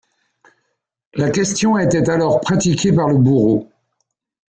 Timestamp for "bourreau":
3.19-3.69